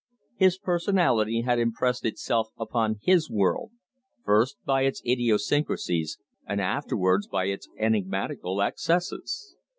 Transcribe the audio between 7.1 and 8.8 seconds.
by its enigmatical